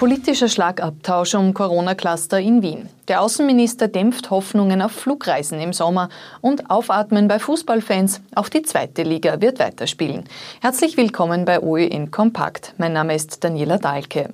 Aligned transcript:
Politischer 0.00 0.48
Schlagabtausch 0.48 1.34
um 1.34 1.52
Corona-Cluster 1.52 2.40
in 2.40 2.62
Wien. 2.62 2.88
Der 3.08 3.20
Außenminister 3.20 3.86
dämpft 3.86 4.30
Hoffnungen 4.30 4.80
auf 4.80 4.92
Flugreisen 4.92 5.60
im 5.60 5.74
Sommer 5.74 6.08
und 6.40 6.70
Aufatmen 6.70 7.28
bei 7.28 7.38
Fußballfans. 7.38 8.22
Auch 8.34 8.48
die 8.48 8.62
zweite 8.62 9.02
Liga 9.02 9.42
wird 9.42 9.58
weiterspielen. 9.58 10.24
Herzlich 10.62 10.96
willkommen 10.96 11.44
bei 11.44 11.60
OE 11.60 12.06
Kompakt. 12.06 12.72
Mein 12.78 12.94
Name 12.94 13.14
ist 13.14 13.44
Daniela 13.44 13.76
Dahlke. 13.76 14.30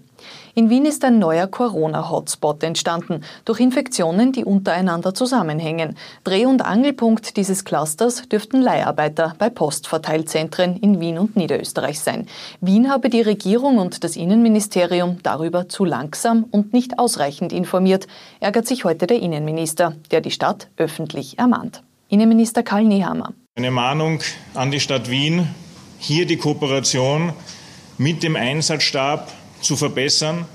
In 0.54 0.70
Wien 0.70 0.86
ist 0.86 1.04
ein 1.04 1.18
neuer 1.18 1.46
Corona-Hotspot 1.46 2.62
entstanden, 2.62 3.22
durch 3.44 3.60
Infektionen, 3.60 4.32
die 4.32 4.44
untereinander 4.44 5.14
zusammenhängen. 5.14 5.96
Dreh- 6.24 6.46
und 6.46 6.62
Angelpunkt 6.62 7.36
dieses 7.36 7.64
Clusters 7.64 8.28
dürften 8.28 8.62
Leiharbeiter 8.62 9.34
bei 9.38 9.50
Postverteilzentren 9.50 10.76
in 10.78 10.98
Wien 11.00 11.18
und 11.18 11.36
Niederösterreich 11.36 12.00
sein. 12.00 12.26
Wien 12.60 12.90
habe 12.90 13.10
die 13.10 13.20
Regierung 13.20 13.78
und 13.78 14.02
das 14.02 14.16
Innenministerium 14.16 15.18
darüber 15.22 15.68
zu 15.68 15.84
langsam 15.84 16.44
und 16.50 16.72
nicht 16.72 16.98
ausreichend 16.98 17.52
informiert, 17.52 18.06
ärgert 18.40 18.66
sich 18.66 18.84
heute 18.84 19.06
der 19.06 19.20
Innenminister, 19.20 19.94
der 20.10 20.20
die 20.20 20.30
Stadt 20.30 20.68
öffentlich 20.76 21.38
ermahnt. 21.38 21.82
Innenminister 22.08 22.62
Karl 22.62 22.84
Nehammer. 22.84 23.34
Eine 23.56 23.70
Mahnung 23.70 24.20
an 24.54 24.70
die 24.70 24.80
Stadt 24.80 25.10
Wien, 25.10 25.48
hier 25.98 26.26
die 26.26 26.36
Kooperation 26.36 27.32
mit 27.98 28.22
dem 28.22 28.36
Einsatzstab 28.36 29.32
zu 29.66 29.76
verbessern, 29.76 30.46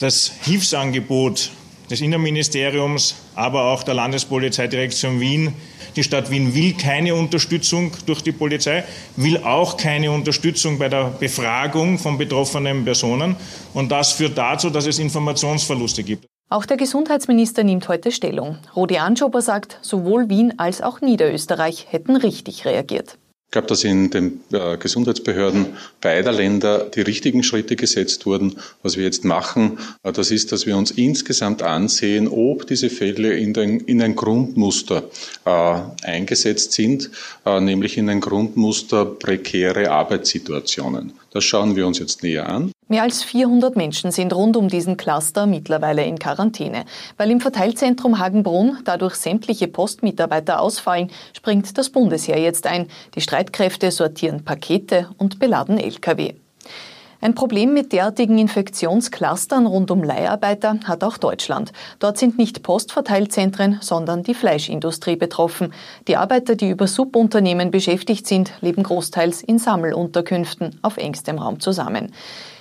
das 0.00 0.32
Hilfsangebot 0.42 1.50
des 1.90 2.00
Innenministeriums, 2.00 3.14
aber 3.34 3.64
auch 3.64 3.82
der 3.82 3.94
Landespolizeidirektion 3.94 5.20
Wien. 5.20 5.54
Die 5.94 6.02
Stadt 6.02 6.30
Wien 6.30 6.54
will 6.54 6.74
keine 6.74 7.14
Unterstützung 7.14 7.92
durch 8.04 8.22
die 8.22 8.32
Polizei, 8.32 8.84
will 9.16 9.38
auch 9.38 9.76
keine 9.76 10.10
Unterstützung 10.10 10.78
bei 10.78 10.88
der 10.88 11.04
Befragung 11.18 11.98
von 11.98 12.18
betroffenen 12.18 12.84
Personen. 12.84 13.36
Und 13.72 13.90
das 13.90 14.12
führt 14.12 14.36
dazu, 14.36 14.68
dass 14.68 14.86
es 14.86 14.98
Informationsverluste 14.98 16.02
gibt. 16.02 16.26
Auch 16.48 16.66
der 16.66 16.76
Gesundheitsminister 16.76 17.64
nimmt 17.64 17.88
heute 17.88 18.12
Stellung. 18.12 18.58
Rudi 18.76 18.98
Anschober 18.98 19.42
sagt, 19.42 19.78
sowohl 19.82 20.28
Wien 20.28 20.58
als 20.58 20.80
auch 20.80 21.00
Niederösterreich 21.00 21.86
hätten 21.90 22.14
richtig 22.14 22.64
reagiert. 22.64 23.18
Ich 23.46 23.52
glaube, 23.52 23.68
dass 23.68 23.84
in 23.84 24.10
den 24.10 24.40
äh, 24.52 24.76
Gesundheitsbehörden 24.76 25.66
beider 26.00 26.32
Länder 26.32 26.90
die 26.92 27.00
richtigen 27.00 27.42
Schritte 27.42 27.76
gesetzt 27.76 28.26
wurden. 28.26 28.56
Was 28.82 28.96
wir 28.96 29.04
jetzt 29.04 29.24
machen, 29.24 29.78
äh, 30.02 30.12
das 30.12 30.30
ist, 30.30 30.50
dass 30.50 30.66
wir 30.66 30.76
uns 30.76 30.90
insgesamt 30.90 31.62
ansehen, 31.62 32.28
ob 32.28 32.66
diese 32.66 32.90
Fälle 32.90 33.34
in, 33.34 33.54
den, 33.54 33.80
in 33.80 34.02
ein 34.02 34.16
Grundmuster 34.16 35.04
äh, 35.44 35.80
eingesetzt 36.02 36.72
sind, 36.72 37.10
nämlich 37.44 37.96
in 37.96 38.10
ein 38.10 38.20
Grundmuster 38.20 39.04
prekäre 39.04 39.90
Arbeitssituationen. 39.90 41.12
Das 41.30 41.44
schauen 41.44 41.76
wir 41.76 41.86
uns 41.86 41.98
jetzt 41.98 42.22
näher 42.22 42.48
an. 42.48 42.72
Mehr 42.88 43.02
als 43.02 43.24
400 43.24 43.74
Menschen 43.74 44.12
sind 44.12 44.32
rund 44.32 44.56
um 44.56 44.68
diesen 44.68 44.96
Cluster 44.96 45.46
mittlerweile 45.46 46.04
in 46.04 46.20
Quarantäne. 46.20 46.84
Weil 47.16 47.32
im 47.32 47.40
Verteilzentrum 47.40 48.20
Hagenbrunn 48.20 48.78
dadurch 48.84 49.16
sämtliche 49.16 49.66
Postmitarbeiter 49.66 50.60
ausfallen, 50.60 51.10
springt 51.36 51.76
das 51.78 51.90
Bundesheer 51.90 52.38
jetzt 52.38 52.64
ein. 52.64 52.86
Die 53.16 53.20
Streitkräfte 53.20 53.90
sortieren 53.90 54.44
Pakete 54.44 55.10
und 55.18 55.40
beladen 55.40 55.78
Lkw. 55.78 56.34
Ein 57.20 57.34
Problem 57.34 57.72
mit 57.72 57.92
derartigen 57.92 58.38
Infektionsclustern 58.38 59.66
rund 59.66 59.90
um 59.90 60.02
Leiharbeiter 60.02 60.78
hat 60.84 61.02
auch 61.02 61.16
Deutschland. 61.16 61.72
Dort 61.98 62.18
sind 62.18 62.38
nicht 62.38 62.62
Postverteilzentren, 62.62 63.78
sondern 63.80 64.22
die 64.22 64.34
Fleischindustrie 64.34 65.16
betroffen. 65.16 65.72
Die 66.08 66.16
Arbeiter, 66.16 66.56
die 66.56 66.70
über 66.70 66.86
Subunternehmen 66.86 67.70
beschäftigt 67.70 68.26
sind, 68.26 68.52
leben 68.60 68.82
großteils 68.82 69.42
in 69.42 69.58
Sammelunterkünften 69.58 70.78
auf 70.82 70.98
engstem 70.98 71.38
Raum 71.38 71.60
zusammen. 71.60 72.12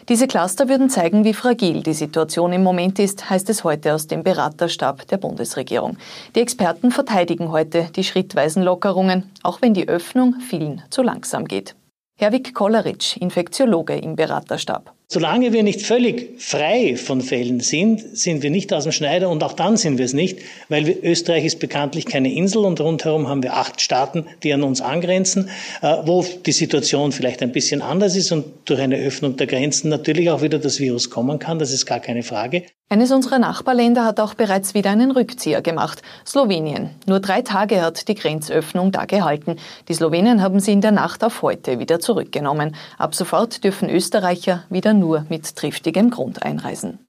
Diese 0.07 0.27
Cluster 0.27 0.69
würden 0.69 0.89
zeigen, 0.89 1.23
wie 1.23 1.33
fragil 1.33 1.81
die 1.81 1.93
Situation 1.93 2.53
im 2.53 2.61
Moment 2.61 2.99
ist, 2.99 3.27
heißt 3.29 3.49
es 3.49 3.63
heute 3.63 3.93
aus 3.95 4.05
dem 4.05 4.23
Beraterstab 4.23 5.07
der 5.07 5.17
Bundesregierung. 5.17 5.97
Die 6.35 6.41
Experten 6.41 6.91
verteidigen 6.91 7.51
heute 7.51 7.89
die 7.95 8.03
schrittweisen 8.03 8.61
Lockerungen, 8.61 9.31
auch 9.41 9.63
wenn 9.63 9.73
die 9.73 9.89
Öffnung 9.89 10.35
vielen 10.39 10.83
zu 10.91 11.01
langsam 11.01 11.45
geht. 11.45 11.75
Herwig 12.17 12.53
Kolleritsch, 12.53 13.17
Infektiologe 13.17 13.97
im 13.97 14.15
Beraterstab. 14.15 14.94
Solange 15.07 15.53
wir 15.53 15.61
nicht 15.61 15.83
völlig 15.83 16.41
frei 16.41 16.97
von 16.97 17.21
Fällen 17.21 17.59
sind, 17.59 18.17
sind 18.17 18.41
wir 18.41 18.49
nicht 18.49 18.73
aus 18.73 18.83
dem 18.83 18.91
Schneider 18.91 19.29
und 19.29 19.43
auch 19.43 19.53
dann 19.53 19.77
sind 19.77 19.99
wir 19.99 20.05
es 20.05 20.13
nicht, 20.13 20.39
weil 20.67 20.87
wir, 20.87 21.03
Österreich 21.03 21.45
ist 21.45 21.59
bekanntlich 21.59 22.07
keine 22.07 22.33
Insel 22.33 22.65
und 22.65 22.81
rundherum 22.81 23.27
haben 23.27 23.43
wir 23.43 23.53
acht 23.53 23.81
Staaten, 23.81 24.25
die 24.41 24.51
an 24.51 24.63
uns 24.63 24.81
angrenzen, 24.81 25.49
äh, 25.83 25.97
wo 26.05 26.25
die 26.45 26.51
Situation 26.51 27.11
vielleicht 27.11 27.43
ein 27.43 27.51
bisschen 27.51 27.83
anders 27.83 28.15
ist 28.15 28.31
und 28.31 28.45
durch 28.65 28.79
eine 28.79 28.97
Öffnung 28.97 29.37
der 29.37 29.45
Grenzen 29.45 29.89
natürlich 29.89 30.31
auch 30.31 30.41
wieder 30.41 30.57
das 30.57 30.79
Virus 30.79 31.11
kommen 31.11 31.37
kann, 31.37 31.59
das 31.59 31.71
ist 31.71 31.85
gar 31.85 31.99
keine 31.99 32.23
Frage. 32.23 32.63
Eines 32.87 33.11
unserer 33.11 33.39
Nachbarländer 33.39 34.05
hat 34.05 34.19
auch 34.19 34.35
bereits 34.35 34.75
wieder 34.75 34.91
einen 34.91 35.09
Rückzieher 35.09 35.63
gemacht, 35.63 36.03
Slowenien. 36.23 36.91
Nur 37.07 37.19
drei 37.19 37.41
Tage 37.41 37.81
hat 37.81 38.07
die 38.07 38.13
Grenzöffnung 38.13 38.91
da 38.91 39.05
gehalten. 39.05 39.55
Die 39.87 39.95
Slowenen 39.95 40.43
haben 40.43 40.59
sie 40.59 40.71
in 40.71 40.81
der 40.81 40.91
Nacht 40.91 41.23
auf 41.23 41.41
heute 41.41 41.79
wieder 41.79 41.99
zurückgenommen. 41.99 42.75
Ab 42.99 43.15
sofort 43.15 43.63
dürfen 43.63 43.89
Österreicher 43.89 44.65
wieder 44.69 44.93
nur 44.99 45.25
mit 45.29 45.55
triftigem 45.55 46.09
Grund 46.09 46.43
einreisen. 46.43 46.99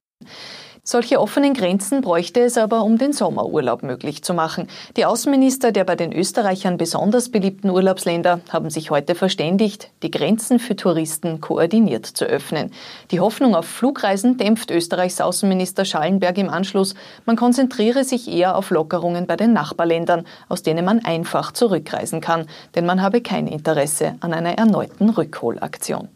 Solche 0.88 1.20
offenen 1.20 1.54
Grenzen 1.54 2.00
bräuchte 2.00 2.38
es 2.42 2.56
aber, 2.56 2.84
um 2.84 2.96
den 2.96 3.12
Sommerurlaub 3.12 3.82
möglich 3.82 4.22
zu 4.22 4.34
machen. 4.34 4.68
Die 4.96 5.04
Außenminister 5.04 5.72
der 5.72 5.82
bei 5.82 5.96
den 5.96 6.12
Österreichern 6.12 6.76
besonders 6.76 7.28
beliebten 7.28 7.70
Urlaubsländer 7.70 8.38
haben 8.50 8.70
sich 8.70 8.92
heute 8.92 9.16
verständigt, 9.16 9.90
die 10.04 10.12
Grenzen 10.12 10.60
für 10.60 10.76
Touristen 10.76 11.40
koordiniert 11.40 12.06
zu 12.06 12.24
öffnen. 12.24 12.70
Die 13.10 13.18
Hoffnung 13.18 13.56
auf 13.56 13.66
Flugreisen 13.66 14.36
dämpft 14.36 14.70
Österreichs 14.70 15.20
Außenminister 15.20 15.84
Schallenberg 15.84 16.38
im 16.38 16.50
Anschluss. 16.50 16.94
Man 17.24 17.34
konzentriere 17.34 18.04
sich 18.04 18.28
eher 18.28 18.54
auf 18.54 18.70
Lockerungen 18.70 19.26
bei 19.26 19.34
den 19.34 19.52
Nachbarländern, 19.52 20.24
aus 20.48 20.62
denen 20.62 20.84
man 20.84 21.04
einfach 21.04 21.50
zurückreisen 21.50 22.20
kann, 22.20 22.46
denn 22.76 22.86
man 22.86 23.02
habe 23.02 23.22
kein 23.22 23.48
Interesse 23.48 24.14
an 24.20 24.32
einer 24.32 24.56
erneuten 24.56 25.10
Rückholaktion. 25.10 26.15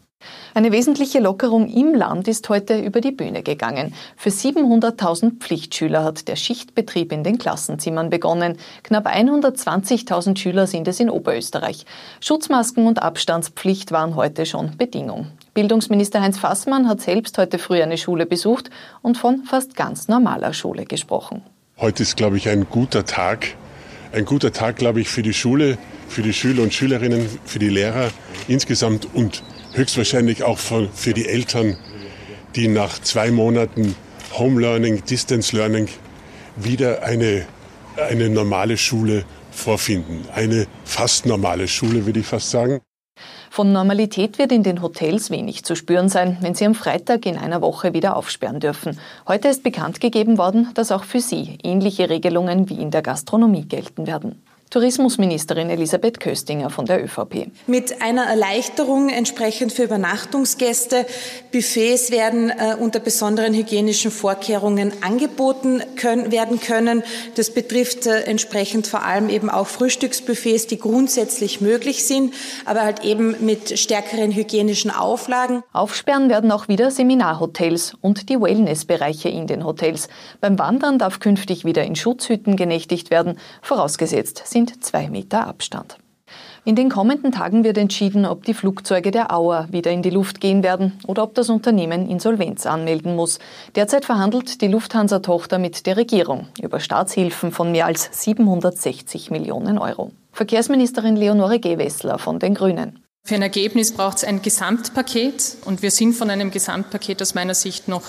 Eine 0.53 0.71
wesentliche 0.71 1.19
Lockerung 1.19 1.67
im 1.67 1.93
Land 1.93 2.27
ist 2.27 2.49
heute 2.49 2.79
über 2.79 3.01
die 3.01 3.11
Bühne 3.11 3.43
gegangen. 3.43 3.93
Für 4.17 4.29
700.000 4.29 5.39
Pflichtschüler 5.39 6.03
hat 6.03 6.27
der 6.27 6.35
Schichtbetrieb 6.35 7.11
in 7.11 7.23
den 7.23 7.37
Klassenzimmern 7.37 8.09
begonnen. 8.09 8.57
Knapp 8.83 9.07
120.000 9.07 10.37
Schüler 10.37 10.67
sind 10.67 10.87
es 10.87 10.99
in 10.99 11.09
Oberösterreich. 11.09 11.85
Schutzmasken 12.19 12.87
und 12.87 13.01
Abstandspflicht 13.01 13.91
waren 13.91 14.15
heute 14.15 14.45
schon 14.45 14.77
Bedingung. 14.77 15.27
Bildungsminister 15.53 16.21
Heinz 16.21 16.37
Fassmann 16.37 16.87
hat 16.87 17.01
selbst 17.01 17.37
heute 17.37 17.59
früh 17.59 17.81
eine 17.81 17.97
Schule 17.97 18.25
besucht 18.25 18.69
und 19.01 19.17
von 19.17 19.43
fast 19.43 19.75
ganz 19.75 20.07
normaler 20.07 20.53
Schule 20.53 20.85
gesprochen. 20.85 21.43
Heute 21.77 22.03
ist, 22.03 22.15
glaube 22.15 22.37
ich, 22.37 22.47
ein 22.47 22.67
guter 22.69 23.05
Tag. 23.05 23.55
Ein 24.13 24.25
guter 24.25 24.51
Tag, 24.51 24.75
glaube 24.75 25.01
ich, 25.01 25.09
für 25.09 25.23
die 25.23 25.33
Schule, 25.33 25.77
für 26.07 26.21
die 26.21 26.33
Schüler 26.33 26.63
und 26.63 26.73
Schülerinnen, 26.73 27.27
für 27.45 27.59
die 27.59 27.69
Lehrer 27.69 28.09
insgesamt 28.47 29.07
und 29.13 29.43
höchstwahrscheinlich 29.73 30.43
auch 30.43 30.57
für, 30.57 30.89
für 30.93 31.13
die 31.13 31.27
Eltern, 31.27 31.77
die 32.55 32.67
nach 32.67 32.99
zwei 32.99 33.31
Monaten 33.31 33.95
Home 34.37 34.61
Learning, 34.61 35.03
Distance 35.05 35.55
Learning 35.55 35.87
wieder 36.55 37.03
eine, 37.03 37.45
eine 37.97 38.29
normale 38.29 38.77
Schule 38.77 39.25
vorfinden. 39.51 40.25
Eine 40.33 40.67
fast 40.85 41.25
normale 41.25 41.67
Schule, 41.67 42.05
würde 42.05 42.21
ich 42.21 42.25
fast 42.25 42.49
sagen. 42.49 42.81
Von 43.49 43.73
Normalität 43.73 44.37
wird 44.37 44.53
in 44.53 44.63
den 44.63 44.81
Hotels 44.81 45.29
wenig 45.29 45.65
zu 45.65 45.75
spüren 45.75 46.07
sein, 46.07 46.37
wenn 46.39 46.55
sie 46.55 46.65
am 46.65 46.73
Freitag 46.73 47.25
in 47.25 47.37
einer 47.37 47.61
Woche 47.61 47.93
wieder 47.93 48.15
aufsperren 48.15 48.61
dürfen. 48.61 48.97
Heute 49.27 49.49
ist 49.49 49.61
bekannt 49.61 49.99
gegeben 49.99 50.37
worden, 50.37 50.69
dass 50.73 50.89
auch 50.89 51.03
für 51.03 51.19
sie 51.19 51.57
ähnliche 51.61 52.09
Regelungen 52.09 52.69
wie 52.69 52.81
in 52.81 52.91
der 52.91 53.01
Gastronomie 53.01 53.65
gelten 53.65 54.07
werden. 54.07 54.41
Tourismusministerin 54.71 55.69
Elisabeth 55.69 56.21
Köstinger 56.21 56.69
von 56.69 56.85
der 56.85 57.03
ÖVP. 57.03 57.51
Mit 57.67 58.01
einer 58.01 58.23
Erleichterung 58.23 59.09
entsprechend 59.09 59.73
für 59.73 59.83
Übernachtungsgäste. 59.83 61.05
Buffets 61.51 62.09
werden 62.09 62.51
äh, 62.51 62.77
unter 62.79 63.01
besonderen 63.01 63.53
hygienischen 63.53 64.11
Vorkehrungen 64.11 64.93
angeboten 65.01 65.83
können, 65.97 66.31
werden 66.31 66.61
können. 66.61 67.03
Das 67.35 67.49
betrifft 67.49 68.07
äh, 68.07 68.21
entsprechend 68.21 68.87
vor 68.87 69.03
allem 69.03 69.27
eben 69.27 69.49
auch 69.49 69.67
Frühstücksbuffets, 69.67 70.67
die 70.67 70.79
grundsätzlich 70.79 71.59
möglich 71.59 72.05
sind, 72.05 72.33
aber 72.63 72.83
halt 72.83 73.03
eben 73.03 73.35
mit 73.45 73.77
stärkeren 73.77 74.31
hygienischen 74.31 74.89
Auflagen. 74.89 75.63
Aufsperren 75.73 76.29
werden 76.29 76.49
auch 76.49 76.69
wieder 76.69 76.91
Seminarhotels 76.91 77.97
und 77.99 78.29
die 78.29 78.39
Wellnessbereiche 78.39 79.27
in 79.27 79.47
den 79.47 79.65
Hotels. 79.65 80.07
Beim 80.39 80.57
Wandern 80.57 80.97
darf 80.97 81.19
künftig 81.19 81.65
wieder 81.65 81.83
in 81.83 81.97
Schutzhütten 81.97 82.55
genächtigt 82.55 83.11
werden, 83.11 83.37
vorausgesetzt 83.61 84.43
sind 84.45 84.60
sind 84.67 84.83
zwei 84.83 85.09
Meter 85.09 85.47
Abstand. 85.47 85.97
In 86.63 86.75
den 86.75 86.89
kommenden 86.89 87.31
Tagen 87.31 87.63
wird 87.63 87.77
entschieden, 87.79 88.25
ob 88.25 88.45
die 88.45 88.53
Flugzeuge 88.53 89.09
der 89.09 89.35
Auer 89.35 89.67
wieder 89.71 89.89
in 89.89 90.03
die 90.03 90.11
Luft 90.11 90.39
gehen 90.39 90.61
werden 90.61 90.99
oder 91.07 91.23
ob 91.23 91.33
das 91.33 91.49
Unternehmen 91.49 92.07
Insolvenz 92.07 92.67
anmelden 92.67 93.15
muss. 93.15 93.39
Derzeit 93.75 94.05
verhandelt 94.05 94.61
die 94.61 94.67
Lufthansa-Tochter 94.67 95.57
mit 95.57 95.87
der 95.87 95.97
Regierung 95.97 96.47
über 96.61 96.79
Staatshilfen 96.79 97.51
von 97.51 97.71
mehr 97.71 97.87
als 97.87 98.09
760 98.11 99.31
Millionen 99.31 99.79
Euro. 99.79 100.11
Verkehrsministerin 100.31 101.15
Leonore 101.15 101.59
Gewessler 101.59 102.19
von 102.19 102.37
den 102.37 102.53
Grünen. 102.53 103.03
Für 103.23 103.35
ein 103.35 103.41
Ergebnis 103.41 103.91
braucht 103.91 104.17
es 104.17 104.23
ein 104.23 104.41
Gesamtpaket 104.41 105.57
und 105.65 105.81
wir 105.81 105.91
sind 105.91 106.13
von 106.13 106.29
einem 106.29 106.51
Gesamtpaket 106.51 107.21
aus 107.21 107.35
meiner 107.35 107.53
Sicht 107.53 107.87
noch 107.87 108.03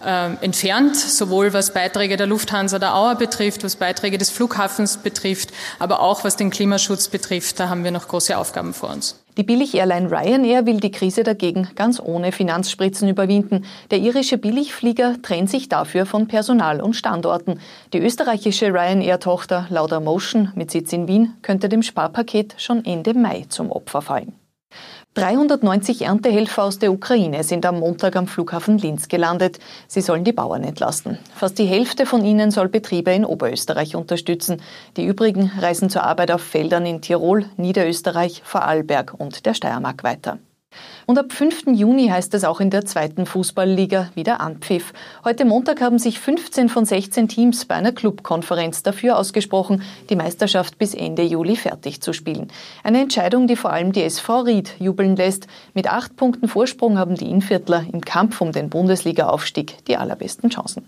entfernt, 0.00 0.96
sowohl 0.96 1.52
was 1.52 1.72
Beiträge 1.72 2.16
der 2.16 2.26
Lufthansa 2.26 2.78
der 2.78 2.94
Auer 2.94 3.14
betrifft, 3.14 3.64
was 3.64 3.76
Beiträge 3.76 4.18
des 4.18 4.30
Flughafens 4.30 4.96
betrifft, 4.96 5.50
aber 5.78 6.00
auch 6.00 6.24
was 6.24 6.36
den 6.36 6.50
Klimaschutz 6.50 7.08
betrifft. 7.08 7.60
Da 7.60 7.68
haben 7.68 7.84
wir 7.84 7.90
noch 7.90 8.08
große 8.08 8.36
Aufgaben 8.36 8.72
vor 8.72 8.90
uns. 8.90 9.20
Die 9.36 9.44
Billig-Airline 9.44 10.10
Ryanair 10.10 10.66
will 10.66 10.80
die 10.80 10.90
Krise 10.90 11.22
dagegen 11.22 11.68
ganz 11.76 12.00
ohne 12.00 12.32
Finanzspritzen 12.32 13.08
überwinden. 13.08 13.64
Der 13.90 13.98
irische 13.98 14.38
Billigflieger 14.38 15.22
trennt 15.22 15.48
sich 15.48 15.68
dafür 15.68 16.04
von 16.04 16.26
Personal 16.26 16.80
und 16.80 16.94
Standorten. 16.94 17.60
Die 17.92 18.00
österreichische 18.00 18.66
Ryanair-Tochter 18.66 19.66
Laudamotion 19.70 20.52
mit 20.56 20.70
Sitz 20.70 20.92
in 20.92 21.06
Wien 21.06 21.34
könnte 21.42 21.68
dem 21.68 21.82
Sparpaket 21.82 22.54
schon 22.58 22.84
Ende 22.84 23.14
Mai 23.14 23.46
zum 23.48 23.70
Opfer 23.70 24.02
fallen. 24.02 24.34
390 25.14 26.02
Erntehelfer 26.02 26.62
aus 26.62 26.78
der 26.78 26.92
Ukraine 26.92 27.42
sind 27.42 27.66
am 27.66 27.80
Montag 27.80 28.14
am 28.14 28.28
Flughafen 28.28 28.78
Linz 28.78 29.08
gelandet. 29.08 29.58
Sie 29.88 30.02
sollen 30.02 30.22
die 30.22 30.32
Bauern 30.32 30.62
entlasten. 30.62 31.18
Fast 31.34 31.58
die 31.58 31.64
Hälfte 31.64 32.06
von 32.06 32.24
ihnen 32.24 32.52
soll 32.52 32.68
Betriebe 32.68 33.10
in 33.10 33.24
Oberösterreich 33.24 33.96
unterstützen. 33.96 34.62
Die 34.96 35.04
übrigen 35.04 35.50
reisen 35.58 35.90
zur 35.90 36.04
Arbeit 36.04 36.30
auf 36.30 36.42
Feldern 36.42 36.86
in 36.86 37.02
Tirol, 37.02 37.46
Niederösterreich, 37.56 38.42
Vorarlberg 38.44 39.12
und 39.18 39.46
der 39.46 39.54
Steiermark 39.54 40.04
weiter. 40.04 40.38
Und 41.06 41.18
ab 41.18 41.32
5. 41.32 41.64
Juni 41.72 42.08
heißt 42.08 42.34
es 42.34 42.44
auch 42.44 42.60
in 42.60 42.70
der 42.70 42.84
zweiten 42.84 43.26
Fußballliga 43.26 44.10
wieder 44.14 44.40
Anpfiff. 44.40 44.92
Heute 45.24 45.44
Montag 45.44 45.80
haben 45.80 45.98
sich 45.98 46.20
15 46.20 46.68
von 46.68 46.84
16 46.84 47.26
Teams 47.26 47.64
bei 47.64 47.74
einer 47.74 47.90
Clubkonferenz 47.90 48.84
dafür 48.84 49.18
ausgesprochen, 49.18 49.82
die 50.08 50.14
Meisterschaft 50.16 50.78
bis 50.78 50.94
Ende 50.94 51.22
Juli 51.22 51.56
fertig 51.56 52.00
zu 52.00 52.12
spielen. 52.12 52.48
Eine 52.84 53.00
Entscheidung, 53.00 53.48
die 53.48 53.56
vor 53.56 53.72
allem 53.72 53.90
die 53.92 54.04
SV 54.04 54.42
Ried 54.42 54.74
jubeln 54.78 55.16
lässt. 55.16 55.48
Mit 55.74 55.90
acht 55.90 56.14
Punkten 56.16 56.46
Vorsprung 56.46 56.96
haben 56.96 57.16
die 57.16 57.28
Inviertler 57.28 57.84
im 57.92 58.02
Kampf 58.02 58.40
um 58.40 58.52
den 58.52 58.70
Bundesliga-Aufstieg 58.70 59.84
die 59.86 59.96
allerbesten 59.96 60.50
Chancen. 60.50 60.84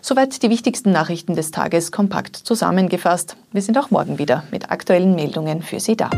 Soweit 0.00 0.42
die 0.42 0.50
wichtigsten 0.50 0.90
Nachrichten 0.90 1.34
des 1.34 1.50
Tages 1.50 1.92
kompakt 1.92 2.36
zusammengefasst. 2.36 3.36
Wir 3.52 3.62
sind 3.62 3.78
auch 3.78 3.90
morgen 3.90 4.18
wieder 4.18 4.44
mit 4.50 4.70
aktuellen 4.70 5.14
Meldungen 5.14 5.62
für 5.62 5.80
Sie 5.80 5.96
da. 5.96 6.10